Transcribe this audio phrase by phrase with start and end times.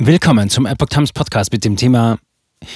[0.00, 2.18] Willkommen zum Epoch Times Podcast mit dem Thema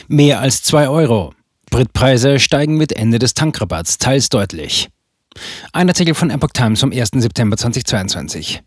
[0.09, 1.33] Mehr als 2 Euro.
[1.69, 4.89] Spritpreise steigen mit Ende des Tankrabatts teils deutlich.
[5.73, 7.11] Ein Artikel von Epoch Times vom 1.
[7.15, 8.65] September 2022.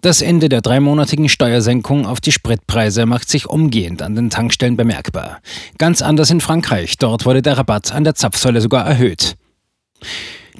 [0.00, 5.40] Das Ende der dreimonatigen Steuersenkung auf die Spritpreise macht sich umgehend an den Tankstellen bemerkbar.
[5.76, 6.96] Ganz anders in Frankreich.
[6.96, 9.36] Dort wurde der Rabatt an der Zapfsäule sogar erhöht.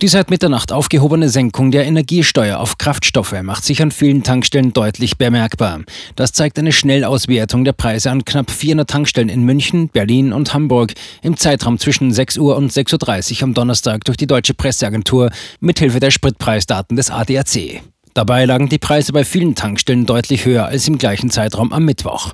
[0.01, 5.19] Die seit Mitternacht aufgehobene Senkung der Energiesteuer auf Kraftstoffe macht sich an vielen Tankstellen deutlich
[5.19, 5.81] bemerkbar.
[6.15, 10.95] Das zeigt eine Schnellauswertung der Preise an knapp 400 Tankstellen in München, Berlin und Hamburg
[11.23, 15.99] im Zeitraum zwischen 6 Uhr und 6.30 Uhr am Donnerstag durch die Deutsche Presseagentur mithilfe
[15.99, 17.83] der Spritpreisdaten des ADAC.
[18.19, 22.33] Dabei lagen die Preise bei vielen Tankstellen deutlich höher als im gleichen Zeitraum am Mittwoch.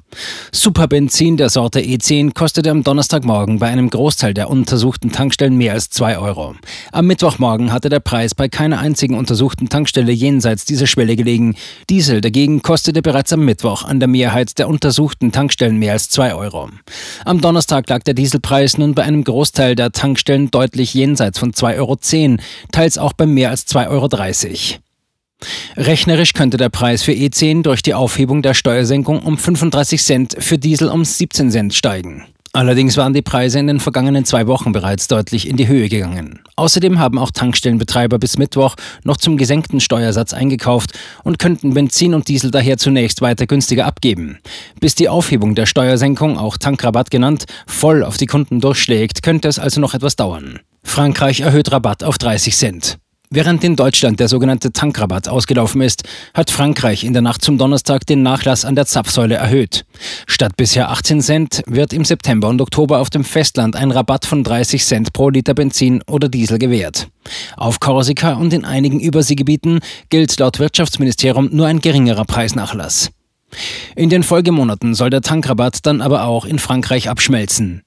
[0.50, 5.90] Superbenzin der Sorte E10 kostete am Donnerstagmorgen bei einem Großteil der untersuchten Tankstellen mehr als
[5.90, 6.54] 2 Euro.
[6.90, 11.54] Am Mittwochmorgen hatte der Preis bei keiner einzigen untersuchten Tankstelle jenseits dieser Schwelle gelegen.
[11.90, 16.34] Diesel dagegen kostete bereits am Mittwoch an der Mehrheit der untersuchten Tankstellen mehr als 2
[16.34, 16.70] Euro.
[17.26, 21.76] Am Donnerstag lag der Dieselpreis nun bei einem Großteil der Tankstellen deutlich jenseits von 2,10
[21.76, 21.98] Euro,
[22.72, 24.83] teils auch bei mehr als 2,30 Euro.
[25.76, 30.58] Rechnerisch könnte der Preis für E10 durch die Aufhebung der Steuersenkung um 35 Cent, für
[30.58, 32.24] Diesel um 17 Cent steigen.
[32.54, 36.38] Allerdings waren die Preise in den vergangenen zwei Wochen bereits deutlich in die Höhe gegangen.
[36.54, 40.92] Außerdem haben auch Tankstellenbetreiber bis Mittwoch noch zum gesenkten Steuersatz eingekauft
[41.24, 44.38] und könnten Benzin und Diesel daher zunächst weiter günstiger abgeben.
[44.78, 49.58] Bis die Aufhebung der Steuersenkung, auch Tankrabatt genannt, voll auf die Kunden durchschlägt, könnte es
[49.58, 50.60] also noch etwas dauern.
[50.84, 52.98] Frankreich erhöht Rabatt auf 30 Cent.
[53.34, 56.04] Während in Deutschland der sogenannte Tankrabatt ausgelaufen ist,
[56.34, 59.84] hat Frankreich in der Nacht zum Donnerstag den Nachlass an der Zapfsäule erhöht.
[60.28, 64.44] Statt bisher 18 Cent wird im September und Oktober auf dem Festland ein Rabatt von
[64.44, 67.08] 30 Cent pro Liter Benzin oder Diesel gewährt.
[67.56, 69.80] Auf Korsika und in einigen Überseegebieten
[70.10, 73.10] gilt laut Wirtschaftsministerium nur ein geringerer Preisnachlass.
[73.96, 77.82] In den Folgemonaten soll der Tankrabatt dann aber auch in Frankreich abschmelzen.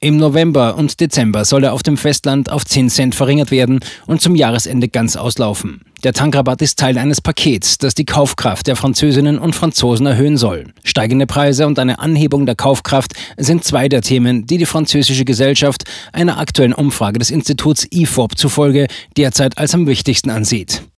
[0.00, 4.20] Im November und Dezember soll er auf dem Festland auf 10 Cent verringert werden und
[4.20, 5.82] zum Jahresende ganz auslaufen.
[6.02, 10.64] Der Tankrabatt ist Teil eines Pakets, das die Kaufkraft der Französinnen und Franzosen erhöhen soll.
[10.82, 15.84] Steigende Preise und eine Anhebung der Kaufkraft sind zwei der Themen, die die französische Gesellschaft
[16.12, 20.82] einer aktuellen Umfrage des Instituts IFOP zufolge derzeit als am wichtigsten ansieht.